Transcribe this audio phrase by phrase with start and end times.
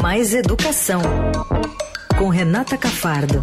[0.00, 1.02] Mais Educação,
[2.16, 3.42] com Renata Cafardo.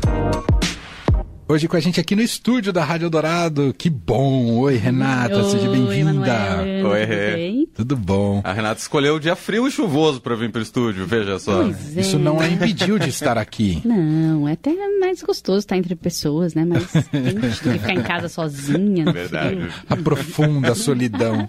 [1.52, 3.74] Hoje com a gente aqui no estúdio da Rádio Dourado.
[3.76, 4.60] Que bom!
[4.60, 6.62] Oi, Renata, Oi, seja bem-vinda.
[6.62, 7.36] Oi, tudo Rê.
[7.36, 7.68] bem?
[7.74, 8.42] Tudo bom?
[8.44, 11.64] A Renata escolheu o dia frio e chuvoso pra vir pro estúdio, veja só.
[11.64, 12.02] Pois é.
[12.02, 13.82] Isso não a impediu de estar aqui.
[13.86, 16.66] Não, é até mais gostoso estar entre pessoas, né?
[16.66, 19.12] Mas tem que ficar em casa sozinha.
[19.12, 19.70] Verdade.
[19.90, 21.48] A profunda solidão.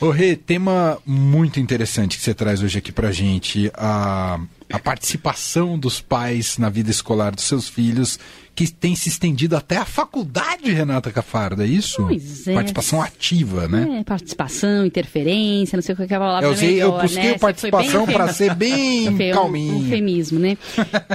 [0.00, 3.70] Ô, Rê, tema muito interessante que você traz hoje aqui pra gente.
[3.74, 4.40] A,
[4.72, 8.18] a participação dos pais na vida escolar dos seus filhos,
[8.54, 12.02] que tem se estendido até a faculdade, Renata Cafarda, é isso?
[12.06, 12.54] Pois é.
[12.54, 13.98] Participação ativa, né?
[14.00, 17.22] É, participação, interferência, não sei qual que é a palavra Eu usei, eu melhor, busquei
[17.22, 17.32] né?
[17.32, 19.74] o participação para ser bem Foi um- calminho.
[19.74, 20.56] Um eufemismo, né?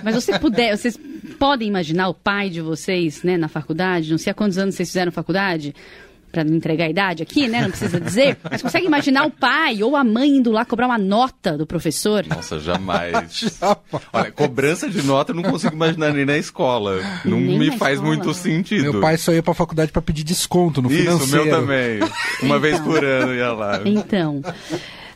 [0.03, 0.95] Mas você puder, vocês
[1.39, 4.11] podem imaginar o pai de vocês, né, na faculdade?
[4.11, 5.73] Não sei há quantos anos vocês fizeram faculdade.
[6.35, 7.61] Pra não entregar a idade aqui, né?
[7.61, 8.37] Não precisa dizer.
[8.51, 12.25] Mas consegue imaginar o pai ou a mãe indo lá cobrar uma nota do professor?
[12.27, 13.57] Nossa, jamais.
[14.11, 16.99] Olha, cobrança de nota eu não consigo imaginar nem na escola.
[17.23, 18.13] Não Nem me faz escola.
[18.13, 18.91] muito sentido.
[18.91, 21.45] Meu pai só ia pra faculdade para pedir desconto no Isso, o financeiro.
[21.45, 21.99] meu também.
[22.43, 22.85] Uma vez Então.
[22.91, 23.79] por ano ia lá.
[23.85, 24.41] Então,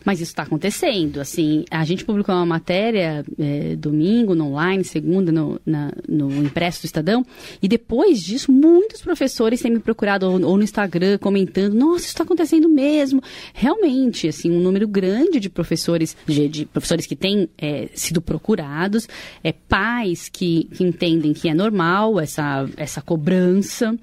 [0.10, 1.22] mas isso está acontecendo.
[1.22, 6.82] Assim, a gente publicou uma matéria é, domingo, no online, segunda, no, na- no impresso
[6.82, 7.24] do Estadão,
[7.62, 12.08] e depois disso, muitos professores têm me procurado ou, ou no Instagram comentando: nossa, isso
[12.08, 13.22] está acontecendo mesmo.
[13.54, 19.08] Realmente, assim, um número grande de professores, de, de professores que têm é, sido procurados,
[19.44, 23.96] é, pais que, que entendem que é normal essa, essa cobrança.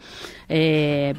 [0.49, 1.17] É,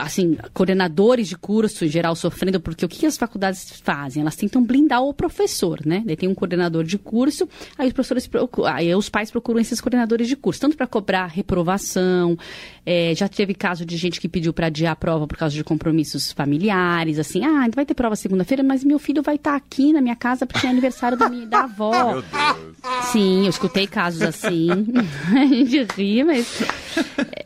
[0.00, 4.22] assim, coordenadores de curso em geral sofrendo, porque o que as faculdades fazem?
[4.22, 6.02] Elas tentam blindar o professor, né?
[6.04, 8.28] Daí tem um coordenador de curso, aí os professores
[8.66, 12.36] aí os pais procuram esses coordenadores de curso, tanto para cobrar reprovação,
[12.84, 15.64] eh, já teve caso de gente que pediu para adiar a prova por causa de
[15.64, 20.00] compromissos familiares, assim, ah, vai ter prova segunda-feira, mas meu filho vai estar aqui na
[20.00, 21.92] minha casa porque é aniversário da minha da avó.
[22.14, 23.04] Meu Deus.
[23.12, 24.68] Sim, eu escutei casos assim.
[25.34, 26.62] a gente ri, mas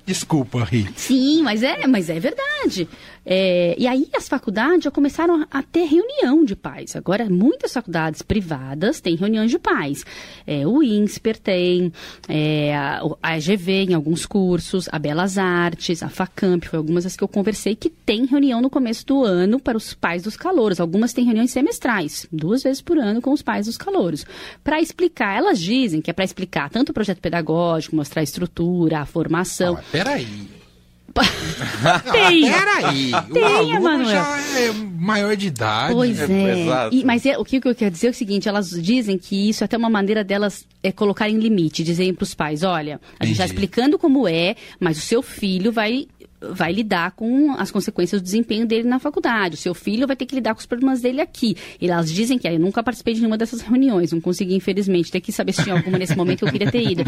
[0.08, 0.88] Desculpa, Ri.
[0.96, 2.88] Sim, mas é, mas é verdade.
[3.30, 6.96] É, e aí as faculdades já começaram a ter reunião de pais.
[6.96, 10.02] Agora, muitas faculdades privadas têm reuniões de pais.
[10.46, 11.92] É, o INSPER tem,
[12.26, 17.22] é, a, EGV em alguns cursos, a Belas Artes, a FACAMP, foi algumas das que
[17.22, 20.80] eu conversei, que tem reunião no começo do ano para os pais dos calouros.
[20.80, 24.24] Algumas têm reuniões semestrais, duas vezes por ano com os pais dos calouros.
[24.64, 29.00] Para explicar, elas dizem que é para explicar tanto o projeto pedagógico, mostrar a estrutura,
[29.00, 29.76] a formação.
[29.76, 30.57] Ah, peraí.
[32.12, 32.42] Tem!
[32.50, 33.12] Peraí.
[33.12, 34.08] o Tem, aluno Emanuel.
[34.10, 35.94] já é maior de idade.
[35.94, 36.60] Pois É, é.
[36.64, 36.94] exato.
[36.96, 39.64] E- mas é, o que eu quero dizer é o seguinte: elas dizem que isso
[39.64, 43.34] é até uma maneira delas é, colocarem limite, dizerem para os pais: olha, a gente
[43.34, 46.06] está explicando como é, mas o seu filho vai.
[46.40, 49.54] Vai lidar com as consequências do desempenho dele na faculdade.
[49.54, 51.56] O seu filho vai ter que lidar com os problemas dele aqui.
[51.80, 55.10] E elas dizem que ah, eu nunca participei de nenhuma dessas reuniões, não consegui, infelizmente.
[55.10, 57.04] Tem que saber se tinha alguma nesse momento que eu queria ter ido.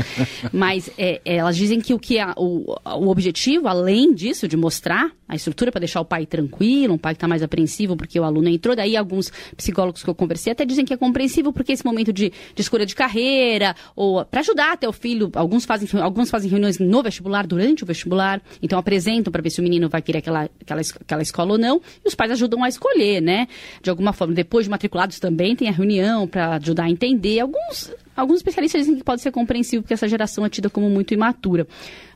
[0.53, 4.57] Mas é, é, elas dizem que o que é, o, o objetivo, além disso, de
[4.57, 8.19] mostrar a estrutura para deixar o pai tranquilo, um pai que está mais apreensivo porque
[8.19, 8.75] o aluno entrou.
[8.75, 12.33] Daí alguns psicólogos que eu conversei até dizem que é compreensível porque esse momento de,
[12.55, 16.79] de escolha de carreira, ou para ajudar até o filho, alguns fazem, alguns fazem reuniões
[16.79, 20.49] no vestibular, durante o vestibular, então apresentam para ver se o menino vai querer aquela,
[20.61, 23.49] aquela, aquela escola ou não, e os pais ajudam a escolher, né?
[23.83, 24.33] De alguma forma.
[24.33, 27.41] Depois de matriculados também tem a reunião para ajudar a entender.
[27.41, 31.13] Alguns, alguns especialistas dizem que pode ser compreensível porque essa geração é tida como muito
[31.13, 31.67] imatura.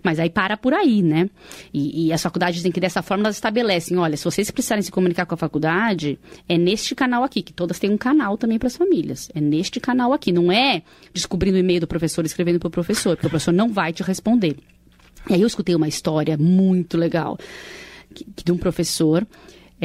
[0.03, 1.31] Mas aí para por aí, né?
[1.72, 4.91] E, e as faculdades dizem que dessa forma elas estabelecem, olha, se vocês precisarem se
[4.91, 8.66] comunicar com a faculdade, é neste canal aqui, que todas têm um canal também para
[8.66, 9.31] as famílias.
[9.34, 10.82] É neste canal aqui, não é
[11.12, 14.03] descobrindo o e-mail do professor, escrevendo para o professor, porque o professor não vai te
[14.03, 14.56] responder.
[15.28, 17.38] E aí eu escutei uma história muito legal
[18.44, 19.26] de um professor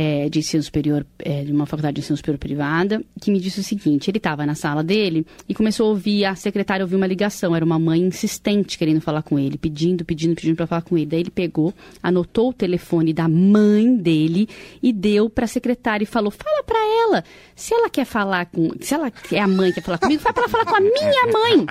[0.02, 3.60] eh, de ensino superior, eh, de uma faculdade de ensino superior privada, que me disse
[3.60, 7.06] o seguinte: ele estava na sala dele e começou a ouvir, a secretária ouviu uma
[7.06, 10.98] ligação, era uma mãe insistente querendo falar com ele, pedindo, pedindo, pedindo para falar com
[10.98, 11.06] ele.
[11.06, 14.48] Daí ele pegou, anotou o telefone da mãe dele
[14.82, 17.24] e deu para a secretária e falou: fala para ela,
[17.54, 20.34] se ela quer falar com, se ela é a mãe que quer falar comigo, fala
[20.34, 21.66] para ela falar com a minha mãe,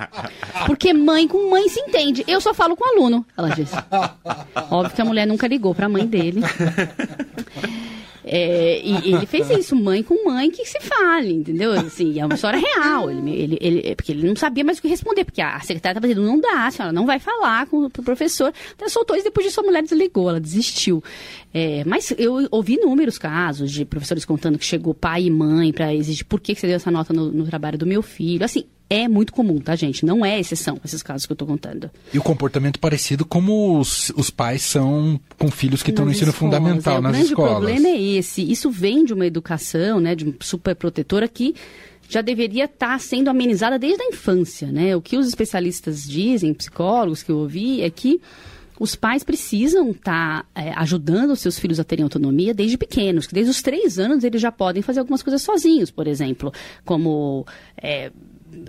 [0.67, 2.25] porque mãe com mãe se entende.
[2.29, 3.75] Eu só falo com aluno, ela disse.
[4.71, 6.43] Óbvio que a mulher nunca ligou para a mãe dele.
[8.31, 11.73] É, e ele fez isso, mãe com mãe que se fale, entendeu?
[11.73, 13.11] Assim, é uma história real.
[13.11, 16.07] Ele, ele, ele- porque ele não sabia mais o que responder, porque a secretária estava
[16.09, 18.53] dizendo, não dá, a senhora não vai falar com o professor.
[18.75, 21.03] Então soltou isso, depois disso a mulher desligou, ela desistiu.
[21.55, 25.95] É, mas eu ouvi inúmeros casos de professores contando que chegou pai e mãe para
[25.95, 28.45] exigir por que, que você deu essa nota no, no trabalho do meu filho.
[28.45, 30.05] Assim, é muito comum, tá, gente?
[30.05, 31.91] Não é exceção esses casos que eu estou contando.
[32.13, 36.31] E o comportamento parecido como os, os pais são com filhos que estão no ensino
[36.31, 37.53] escolas, fundamental é, nas O grande escolas.
[37.53, 38.51] problema é esse.
[38.51, 41.55] Isso vem de uma educação, né, de super protetora que
[42.09, 44.97] já deveria estar sendo amenizada desde a infância, né?
[44.97, 48.19] O que os especialistas dizem, psicólogos que eu ouvi, é que
[48.81, 53.35] os pais precisam estar é, ajudando os seus filhos a terem autonomia desde pequenos, que
[53.35, 56.51] desde os três anos eles já podem fazer algumas coisas sozinhos, por exemplo,
[56.85, 57.45] como
[57.77, 58.11] é,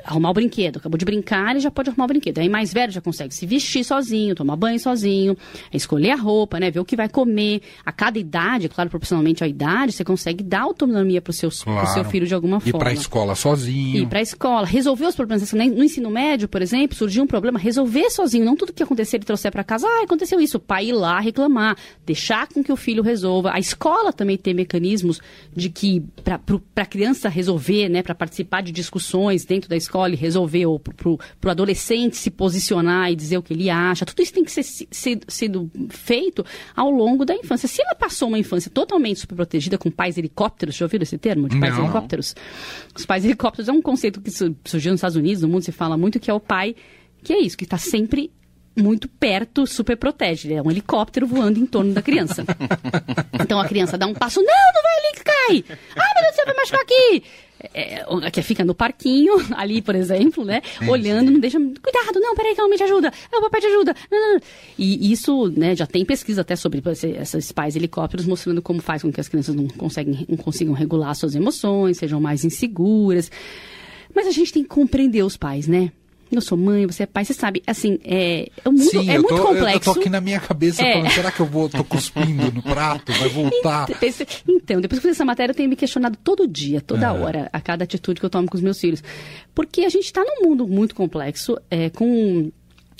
[0.03, 0.77] arrumar o brinquedo.
[0.77, 2.39] Acabou de brincar, ele já pode arrumar o brinquedo.
[2.39, 5.37] Aí mais velho já consegue se vestir sozinho, tomar banho sozinho,
[5.73, 6.69] escolher a roupa, né?
[6.71, 7.61] Ver o que vai comer.
[7.85, 11.87] A cada idade, claro, proporcionalmente à idade, você consegue dar autonomia para o seu, pro
[11.87, 12.79] seu filho de alguma Ir forma.
[12.79, 14.03] para a escola sozinho.
[14.03, 15.43] Ir para a escola, resolver os problemas.
[15.43, 15.65] Assim, né?
[15.65, 18.45] No ensino médio, por exemplo, surgiu um problema, resolver sozinho.
[18.45, 20.57] Não tudo que acontecer ele trouxer para casa, ah, aconteceu isso.
[20.57, 23.51] O pai ir lá reclamar, deixar com que o filho resolva.
[23.53, 25.19] A escola também tem mecanismos
[25.55, 26.39] de que, para
[26.75, 31.09] a criança resolver, né, para participar de discussões dentro da escola e resolver, ou para
[31.09, 31.17] o
[31.49, 34.05] adolescente se posicionar e dizer o que ele acha.
[34.05, 36.45] Tudo isso tem que ser, ser sido feito
[36.75, 37.67] ao longo da infância.
[37.67, 41.49] Se ela passou uma infância totalmente superprotegida com pais helicópteros, já ouviram esse termo?
[41.49, 41.83] De pais Não.
[41.85, 42.35] helicópteros?
[42.95, 45.71] Os pais helicópteros é um conceito que su- surgiu nos Estados Unidos, no mundo se
[45.71, 46.75] fala muito, que é o pai,
[47.23, 48.31] que é isso, que está sempre
[48.77, 50.48] muito perto, super protege.
[50.48, 52.45] Ele é um helicóptero voando em torno da criança.
[53.42, 55.77] Então a criança dá um passo, não, não vai ali que cai!
[55.98, 57.24] Ai, meu Deus do céu, vai machucar aqui!
[57.74, 60.62] É, é, que fica no parquinho, ali, por exemplo, né?
[60.88, 61.60] Olhando, não deixa.
[61.60, 63.12] Cuidado, não, peraí, calma, te ajuda.
[63.30, 63.94] Ah, o papai te ajuda.
[64.10, 64.42] Não, não, não.
[64.77, 69.01] E isso, né, já tem pesquisa até sobre esse- esses pais helicópteros mostrando como faz
[69.01, 73.30] com que as crianças não, conseguem, não consigam regular suas emoções, sejam mais inseguras.
[74.15, 75.92] Mas a gente tem que compreender os pais, né?
[76.31, 79.21] Eu sou mãe, você é pai, você sabe, assim, é, o mundo Sim, é eu
[79.23, 79.89] muito tô, complexo.
[79.89, 80.93] eu tô aqui na minha cabeça É.
[80.93, 83.11] falando, será que eu vou, tô cuspindo no prato?
[83.13, 83.87] Vai voltar?
[84.47, 87.11] Então, depois que eu fiz essa matéria, eu tenho me questionado todo dia, toda É.
[87.11, 89.03] hora, a cada atitude que eu tomo com os meus filhos.
[89.55, 92.51] Porque a gente está num mundo muito complexo, é, com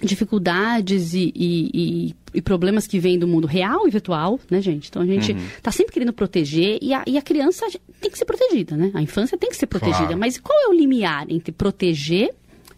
[0.01, 4.87] dificuldades e, e- e- e problemas que vêm do mundo real e virtual, né, gente?
[4.89, 7.65] Então a gente está sempre querendo proteger e a, e a criança
[7.99, 8.91] tem que ser protegida, né?
[8.93, 9.99] A infância tem que ser protegida.
[10.05, 10.17] Claro.
[10.19, 12.33] Mas qual é o limiar entre proteger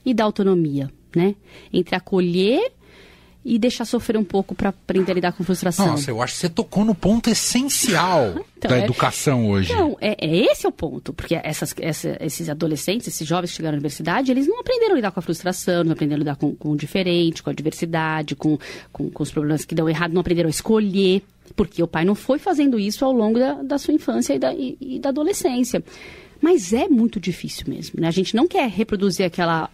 [0.05, 1.35] e dar autonomia, né?
[1.71, 2.71] Entre acolher
[3.43, 5.87] e deixar sofrer um pouco para aprender a lidar com frustração.
[5.87, 9.73] Nossa, eu acho que você tocou no ponto essencial Então, da é- educação hoje.
[9.73, 11.11] Então, é, é esse é o ponto.
[11.11, 14.95] Porque essas, essa- esses adolescentes, esses jovens que chegaram à universidade, eles não aprenderam a
[14.97, 18.35] lidar com a frustração, não aprenderam a lidar com, com o diferente, com a diversidade,
[18.35, 18.59] com,
[18.91, 21.23] com, com os problemas que dão errado, não aprenderam a escolher.
[21.55, 24.53] Porque o pai não foi fazendo isso ao longo da, da sua infância e da,
[24.53, 25.83] e- e da adolescência.
[26.39, 27.99] Mas é muito difícil mesmo.
[27.99, 28.07] Né?
[28.07, 29.67] A gente não quer reproduzir aquela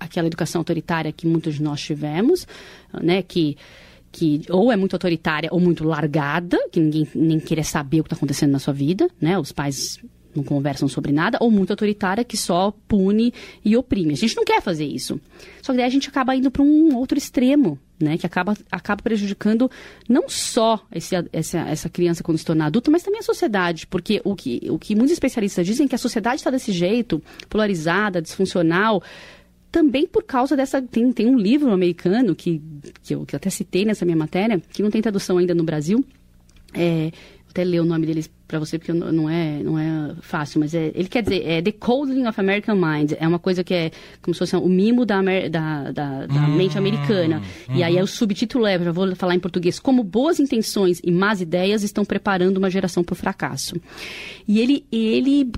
[0.00, 2.48] aquela educação autoritária que muitos de nós tivemos,
[3.02, 3.56] né, que,
[4.10, 8.08] que ou é muito autoritária ou muito largada, que ninguém nem queria saber o que
[8.08, 10.00] está acontecendo na sua vida, né, os pais
[10.34, 13.32] não conversam sobre nada, ou muito autoritária que só pune
[13.64, 14.12] e oprime.
[14.12, 15.20] A gente não quer fazer isso.
[15.62, 19.02] Só que daí a gente acaba indo para um outro extremo, né, que acaba, acaba
[19.02, 19.70] prejudicando
[20.08, 23.86] não só esse, essa, essa criança quando se tornar adulta, mas também a sociedade.
[23.86, 27.22] Porque o que, o que muitos especialistas dizem é que a sociedade está desse jeito,
[27.48, 29.02] polarizada, disfuncional,
[29.70, 30.82] também por causa dessa.
[30.82, 32.60] Tem, tem um livro americano que,
[33.02, 35.64] que, eu, que eu até citei nessa minha matéria, que não tem tradução ainda no
[35.64, 36.04] Brasil.
[36.74, 40.58] É, vou até ler o nome deles para você, porque não é, não é fácil,
[40.58, 43.12] mas é, ele quer dizer, é The Coding of American Mind.
[43.18, 46.76] É uma coisa que é como se fosse o mimo da, da, da, da mente
[46.76, 47.40] americana.
[47.72, 51.12] E aí é o subtítulo é, já vou falar em português, como boas intenções e
[51.12, 53.76] más ideias estão preparando uma geração para o fracasso.
[54.48, 55.48] E ele, ele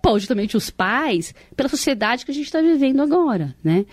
[0.00, 3.84] culpa justamente os pais pela sociedade que a gente está vivendo agora, né?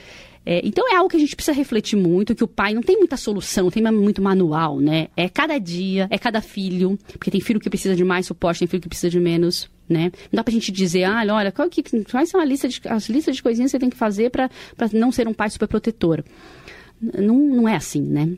[0.45, 2.97] É, então é algo que a gente precisa refletir muito, que o pai não tem
[2.97, 5.09] muita solução, não tem muito manual, né?
[5.17, 8.67] É cada dia, é cada filho, porque tem filho que precisa de mais suporte, tem
[8.67, 10.03] filho que precisa de menos, né?
[10.31, 13.09] Não dá pra gente dizer, ah, olha, qual que, quais são a lista de, as
[13.09, 14.49] listas de coisinhas que você tem que fazer para
[14.93, 16.23] não ser um pai super protetor.
[17.01, 18.37] Não, não é assim, né?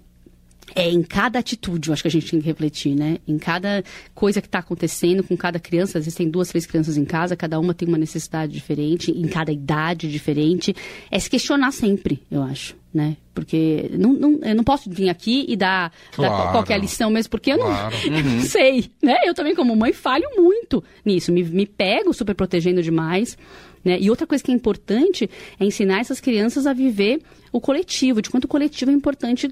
[0.75, 3.17] É em cada atitude, eu acho que a gente tem que refletir, né?
[3.27, 3.83] Em cada
[4.13, 7.35] coisa que está acontecendo com cada criança, às vezes tem duas, três crianças em casa,
[7.35, 10.75] cada uma tem uma necessidade diferente, em cada idade diferente.
[11.09, 13.17] É se questionar sempre, eu acho, né?
[13.33, 16.51] Porque não, não, eu não posso vir aqui e dar, dar Claro.
[16.51, 17.95] qualquer lição mesmo, porque eu não, Claro.
[18.05, 19.15] eu não sei, né?
[19.25, 21.31] Eu também, como mãe, falho muito nisso.
[21.31, 23.37] Me, me pego super protegendo demais.
[23.83, 23.97] Né?
[23.99, 27.21] E outra coisa que é importante é ensinar essas crianças a viver
[27.51, 29.49] o coletivo, de quanto o coletivo é importante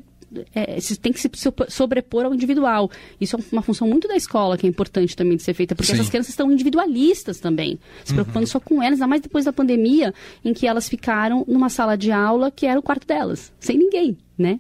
[0.54, 2.90] é, tem que se so- sobrepor ao individual.
[3.20, 5.88] Isso é uma função muito da escola que é importante também de ser feita, porque
[5.92, 5.94] Sim.
[5.96, 10.14] essas crianças estão individualistas também, se preocupando só com elas, ainda mais depois da pandemia,
[10.44, 14.18] em que elas ficaram numa sala de aula que era o quarto delas, sem ninguém.
[14.38, 14.60] né?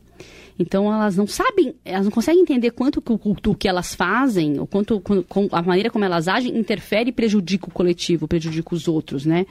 [0.59, 4.59] Então elas não sabem, elas não conseguem entender quanto que o, o que elas fazem,
[4.59, 8.87] ou quanto com, a maneira como elas agem interfere e prejudica o coletivo, prejudica os
[8.87, 9.45] outros, né?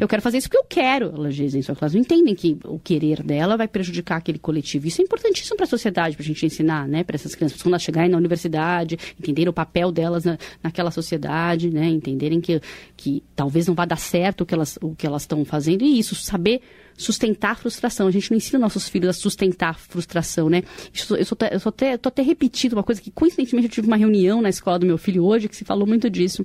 [0.00, 2.58] Eu quero fazer isso porque eu quero, elas dizem, só que elas não entendem que
[2.64, 4.86] o querer dela vai prejudicar aquele coletivo.
[4.86, 7.74] Isso é importantíssimo para a sociedade, para a gente ensinar, né, para essas crianças, quando
[7.74, 12.60] elas chegarem na universidade, entenderem o papel delas na, naquela sociedade, né, entenderem que,
[12.96, 15.98] que talvez não vá dar certo o que elas o que elas estão fazendo e
[15.98, 16.60] isso saber
[16.96, 18.06] sustentar a frustração.
[18.06, 20.62] A gente não ensina nossos filhos a sustentar a frustração, né?
[20.92, 23.86] Isso- eu, sou, até- eu até, tô até repetindo uma coisa que, coincidentemente, eu tive
[23.86, 26.44] uma reunião na escola do meu filho hoje que se falou muito disso.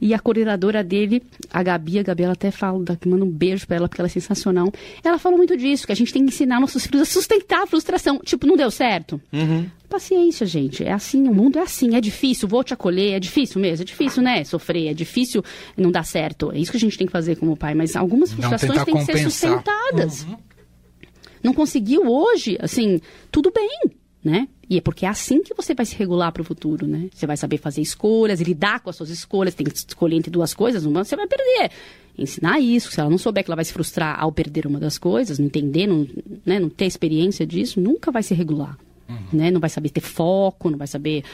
[0.00, 1.20] E a coordenadora dele,
[1.52, 4.10] a Gabi, a Gabi, ela até fala, manda um beijo pra ela, porque ela é
[4.10, 4.72] sensacional.
[5.02, 7.66] Ela falou muito disso, que a gente tem que ensinar nossos filhos a sustentar a
[7.66, 8.20] frustração.
[8.24, 9.20] Tipo, não deu certo?
[9.88, 10.84] Paciência, gente.
[10.84, 13.86] É assim, o mundo é assim, é difícil, vou te acolher, é difícil mesmo, é
[13.86, 14.44] difícil, né?
[14.44, 15.42] Sofrer, é difícil
[15.76, 16.52] não dar certo.
[16.52, 19.04] É isso que a gente tem que fazer como pai, mas algumas frustrações têm que
[19.04, 20.26] ser sustentadas.
[21.42, 23.80] Não conseguiu hoje, assim, tudo bem,
[24.22, 24.48] né?
[24.68, 27.08] E é porque é assim que você vai se regular para o futuro, né?
[27.14, 30.52] Você vai saber fazer escolhas, lidar com as suas escolhas, tem que escolher entre duas
[30.52, 31.70] coisas, uma você vai perder.
[32.18, 34.98] Ensinar isso, se ela não souber que ela vai se frustrar ao perder uma das
[34.98, 36.06] coisas, não entender, não,
[36.44, 38.76] né, não ter experiência disso, nunca vai se regular.
[39.32, 39.50] Né?
[39.50, 41.24] Não vai saber ter foco, não vai saber.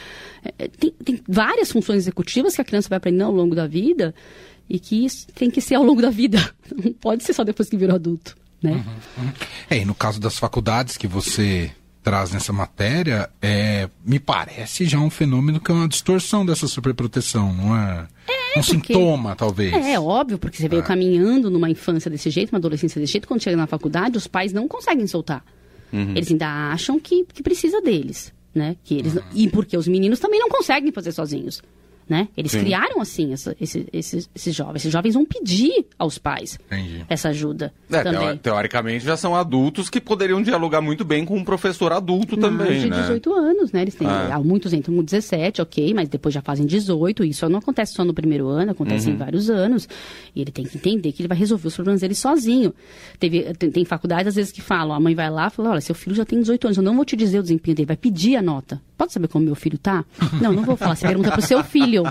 [0.43, 3.67] é, é, Tem, tem várias funções executivas que a criança vai aprender ao longo da
[3.67, 4.13] vida
[4.69, 6.37] e que isso tem que ser ao longo da vida.
[6.83, 8.35] Não pode ser só depois que virou adulto.
[8.61, 8.83] Né?
[9.69, 14.99] É, e no caso das faculdades que você traz nessa matéria, é, me parece já
[14.99, 18.07] um fenômeno que é uma distorção dessa superproteção, não é?
[18.57, 19.73] um porque- sintoma, talvez.
[19.73, 23.41] É, óbvio, porque você veio caminhando numa infância desse jeito, uma adolescência desse jeito, quando
[23.41, 25.43] chega na faculdade, os pais não conseguem soltar.
[25.91, 28.75] Eles ainda acham que, que precisa deles, né?
[28.83, 31.61] Que eles, E porque os meninos também não conseguem fazer sozinhos.
[32.07, 32.27] Né?
[32.37, 32.59] Eles Sim.
[32.59, 34.75] criaram assim essa- esse- esses, esses jovens.
[34.81, 37.03] Esses jovens vão pedir aos pais Entendi.
[37.09, 38.27] essa ajuda É, também.
[38.29, 42.81] teo- teoricamente já são adultos que poderiam dialogar muito bem com um professor adulto também,
[42.81, 43.01] de né?
[43.01, 43.81] 18 anos, né?
[43.81, 44.35] Eles têm, Ah.
[44.35, 47.23] há muitos entram com 17, ok, mas depois já fazem 18.
[47.23, 49.15] Isso não acontece só no primeiro ano, acontece Uhum.
[49.15, 49.89] em vários anos.
[50.35, 52.71] E ele tem que entender que ele vai resolver os problemas dele sozinho.
[53.19, 55.81] Teve, tem, tem faculdades, às vezes, que falam, a mãe vai lá e fala, olha,
[55.81, 57.97] seu filho já tem 18 anos, eu não vou te dizer o desempenho dele, vai
[57.97, 58.79] pedir a nota.
[58.97, 60.03] Pode saber como meu filho tá?
[60.41, 62.03] Não, não vou falar, você pergunta pro seu filho.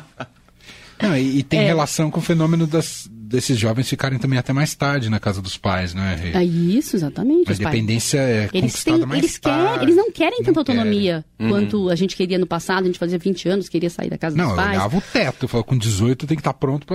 [1.02, 1.66] Não, e, e tem É.
[1.66, 5.56] relação com o fenômeno das, desses jovens ficarem também até mais tarde na casa dos
[5.56, 6.14] pais, né?
[6.14, 6.30] Rê?
[6.38, 7.50] É isso, exatamente.
[7.50, 9.64] A independência é Eles, têm, mais eles, tarde.
[9.70, 11.52] querem, eles não querem Não tanta autonomia querem.
[11.52, 12.84] quanto a gente queria no passado.
[12.84, 14.70] A gente fazia 20 anos, queria sair da casa Não, dos eu pais.
[14.78, 16.86] olhava o teto, eu falava, com 18 tem que estar pronto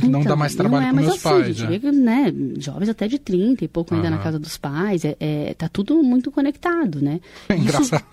[0.00, 1.56] pra não Então, dar mais trabalho é, para mas meus assim, pais.
[1.56, 4.24] Gente que, né, jovens até de 30 e pouco ainda na Aham.
[4.24, 5.04] casa dos pais.
[5.04, 7.20] É, é, tá tudo muito conectado, né?
[7.48, 8.04] É engraçado.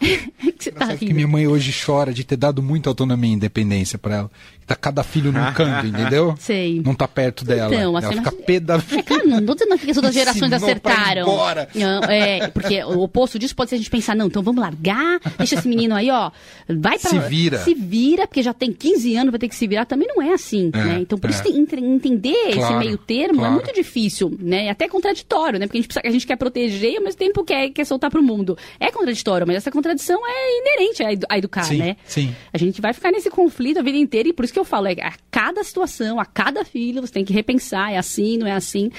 [0.00, 0.30] Isso...
[0.56, 3.34] que você tá Engraçado que minha mãe hoje chora de ter dado muita autonomia e
[3.34, 4.30] independência pra ela.
[4.66, 6.34] Tá cada filho num canto, entendeu?
[6.38, 6.82] Sei.
[6.84, 7.72] Não tá perto dela.
[7.72, 10.12] Então, ela assim, fica mas- pé da É claro, não tô dizendo que as outras
[10.14, 11.22] gerações acertaram.
[11.22, 11.68] embora.
[11.74, 15.20] Não, é, porque o oposto disso pode ser a gente pensar, não, então vamos largar,
[15.38, 16.30] deixa esse menino aí, ó,
[16.68, 17.10] vai pra...
[17.10, 17.58] Se vira.
[17.58, 19.84] Se vira, porque já tem 15 anos, vai ter que se virar.
[19.84, 20.98] Também não é assim, É, né?
[21.00, 21.32] Então, por é.
[21.32, 23.52] isso, tem- entender esse Claro, meio termo claro.
[23.52, 24.66] é muito difícil, né?
[24.66, 25.66] É até contraditório, né?
[25.66, 28.10] Porque a gente, precisa- a gente quer proteger e ao mesmo tempo quer, quer soltar
[28.10, 28.58] pro mundo.
[28.80, 31.96] É contraditório, mas essa contradição é inerente a, edu- a educar, Sim, né?
[32.04, 32.34] sim.
[32.52, 34.86] A gente vai ficar nesse conflito a vida inteira e por isso que eu falo,
[34.86, 38.52] é a cada situação, a cada filho, você tem que repensar, é assim, não é
[38.52, 38.90] assim,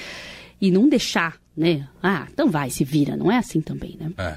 [0.60, 1.88] e não deixar, né?
[2.02, 4.10] Ah, então vai, se vira, não é assim também, né?
[4.16, 4.36] É.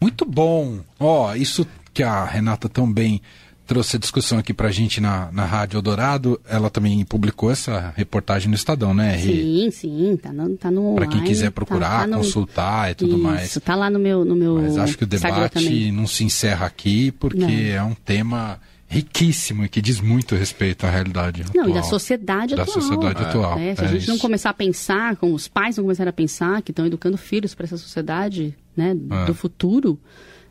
[0.00, 0.80] Muito bom.
[0.98, 3.20] Ó, isso que a Renata tão bem
[3.66, 8.48] trouxe a discussão aqui pra gente na, na Rádio Eldorado, ela também publicou essa reportagem
[8.48, 9.22] no Estadão, né, Rê?
[9.32, 12.94] Sim, sim, tá no, tá no Pra quem quiser tá- procurar, tá no- consultar e
[12.94, 13.58] tudo Isso, mais.
[13.64, 17.10] tá lá no meu, no meu Mas acho que o debate não se encerra aqui,
[17.12, 17.48] porque Não.
[17.48, 21.68] é um tema riquíssimo e que diz muito respeito à realidade Não, atual.
[21.68, 22.80] e da sociedade Da atual.
[22.80, 23.74] sociedade atual, né?
[23.74, 24.22] Se a é gente não isso.
[24.22, 27.64] começar a pensar, como os pais não começarem a pensar, que estão educando filhos para
[27.64, 29.24] essa sociedade né, É.
[29.26, 29.98] do futuro,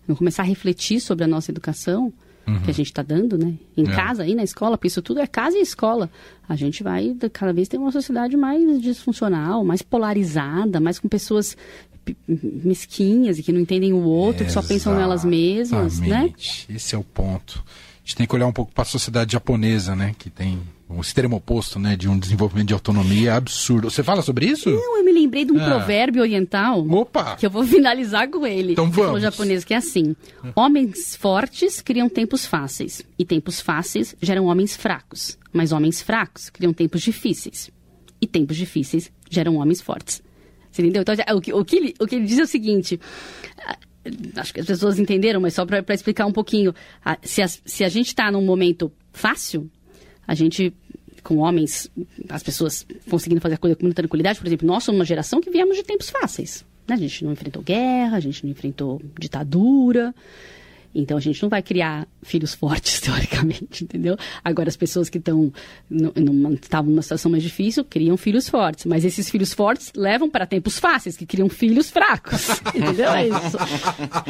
[0.07, 2.11] não começar a refletir sobre a nossa educação
[2.65, 3.53] que a gente está dando, né?
[3.77, 3.91] Em Uhum.
[3.91, 3.95] É.
[3.95, 6.09] casa, aí na escola, porque isso tudo é casa e escola.
[6.49, 11.55] A gente vai cada vez ter uma sociedade mais disfuncional, mais polarizada, mais com pessoas
[12.27, 16.07] mesquinhas e que não entendem o outro, que só pensam nelas mesmas, né?
[16.07, 16.65] Exatamente.
[16.69, 17.63] Esse é o ponto.
[18.03, 20.13] A gente tem que olhar um pouco para a sociedade japonesa, né?
[20.19, 21.95] Que tem o extremo oposto, né?
[21.95, 23.89] De um desenvolvimento de autonomia absurdo.
[23.89, 24.69] Você fala sobre isso?
[24.69, 25.65] Não, eu me lembrei de um Ah.
[25.65, 26.85] provérbio oriental.
[26.85, 27.37] Opa!
[27.37, 28.73] Que eu vou finalizar com ele.
[28.73, 29.21] Então falou vamos.
[29.21, 30.15] japonês que é assim:
[30.53, 35.37] homens fortes criam tempos fáceis, e tempos fáceis geram homens fracos.
[35.53, 37.69] Mas homens fracos criam tempos difíceis,
[38.19, 40.21] e tempos difíceis geram homens fortes.
[40.69, 41.03] Você entendeu?
[41.03, 42.99] Então, o que, o que, ele, o que ele diz é o seguinte.
[44.35, 46.73] Acho que as pessoas entenderam, mas só para explicar um pouquinho.
[47.03, 49.69] Ah, Se, as- se a gente está num momento fácil,
[50.27, 50.73] a gente,
[51.23, 51.89] com homens,
[52.29, 55.39] as pessoas conseguindo fazer a coisa com muita tranquilidade, por exemplo, nós somos uma geração
[55.39, 56.65] que viemos de tempos fáceis.
[56.87, 60.13] A gente não enfrentou guerra, a gente não enfrentou ditadura.
[60.93, 64.17] Então a gente não vai criar filhos fortes, teoricamente, entendeu?
[64.43, 65.51] Agora, as pessoas que estão
[66.61, 68.85] estavam numa situação mais difícil criam filhos fortes.
[68.85, 72.49] Mas esses filhos fortes levam para tempos fáceis, que criam filhos fracos.
[72.73, 73.11] entendeu?
[73.11, 73.57] É isso.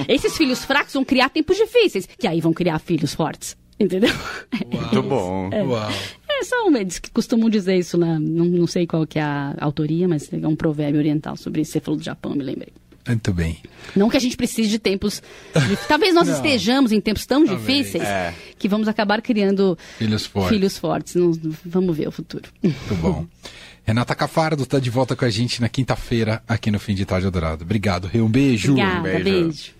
[0.08, 3.58] Esses filhos fracos vão criar tempos difíceis, que aí vão criar filhos fortes.
[3.80, 4.10] Entendeu?
[4.74, 4.82] Uau.
[4.82, 5.50] Muito bom.
[5.52, 5.90] É, Uau.
[6.30, 9.24] é só um, eles que costumam dizer isso, na, não, não sei qual que é
[9.24, 11.72] a autoria, mas é um provérbio oriental sobre isso.
[11.72, 12.72] Você falou do Japão, me lembrei.
[13.08, 13.58] Muito bem.
[13.96, 15.22] Não que a gente precise de tempos.
[15.54, 15.76] De...
[15.88, 18.34] Talvez nós estejamos em tempos tão difíceis é.
[18.58, 20.58] que vamos acabar criando filhos fortes.
[20.58, 21.16] Filhos fortes.
[21.16, 21.32] Não,
[21.66, 22.50] vamos ver o futuro.
[22.62, 23.26] Muito bom.
[23.86, 27.30] Renata Cafardo está de volta com a gente na quinta-feira aqui no Fim de Tarde
[27.30, 27.66] Dourado.
[27.66, 28.22] Obrigado, Rê.
[28.22, 28.72] Um beijo.
[28.72, 29.24] Obrigada, um beijo.
[29.24, 29.74] beijo.